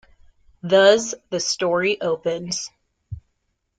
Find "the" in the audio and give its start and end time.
1.29-1.39